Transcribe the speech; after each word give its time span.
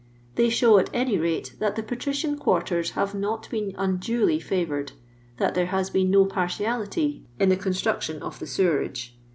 They 0.33 0.49
show, 0.49 0.79
at 0.79 0.89
any 0.93 1.19
rate, 1.19 1.53
that 1.59 1.75
the 1.75 1.83
patrician 1.83 2.35
quarters 2.39 2.93
have 2.97 3.13
not 3.13 3.47
been 3.51 3.75
unduly 3.77 4.39
&voured; 4.39 4.93
that 5.37 5.53
there 5.53 5.67
has 5.67 5.91
been 5.91 6.09
no 6.09 6.25
partiality 6.25 7.27
in 7.39 7.49
the 7.49 7.55
construction 7.55 8.19
of 8.23 8.39
the 8.39 8.47
sewerase. 8.47 9.11